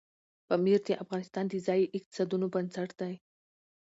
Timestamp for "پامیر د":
0.47-0.89